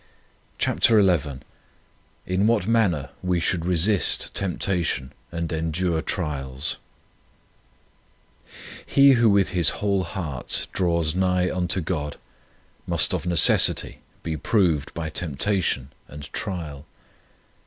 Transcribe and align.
CHAPTER 0.57 0.99
XI 1.07 1.41
IN 2.25 2.47
WHAT 2.47 2.65
MANNER 2.65 3.09
WE 3.21 3.39
SHOULD 3.39 3.65
RESIST 3.67 4.33
TEMPTATION 4.33 5.13
AND 5.31 5.53
ENDURE 5.53 6.01
TRIALS 6.01 6.77
HE 8.87 9.11
who 9.11 9.29
with 9.29 9.49
his 9.49 9.69
whole 9.77 10.03
heart 10.03 10.65
draws 10.71 11.13
nigh 11.13 11.51
unto 11.55 11.81
God 11.81 12.17
must 12.87 13.13
of 13.13 13.27
necessity 13.27 13.99
be 14.23 14.35
proved 14.35 14.91
by 14.95 15.11
tempta 15.11 15.61
tion 15.61 15.91
and 16.07 16.33
trial. 16.33 16.87